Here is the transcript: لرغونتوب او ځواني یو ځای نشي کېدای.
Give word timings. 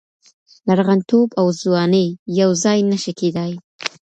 لرغونتوب 0.67 1.29
او 1.39 1.45
ځواني 1.61 2.05
یو 2.41 2.49
ځای 2.63 2.79
نشي 2.91 3.13
کېدای. 3.19 3.51